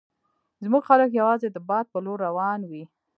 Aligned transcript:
زموږ 0.65 0.83
خلک 0.89 1.09
یوازې 1.19 1.47
د 1.51 1.57
باد 1.69 1.85
په 1.93 1.97
لور 2.05 2.17
روان 2.27 2.59
وي. 2.69 2.83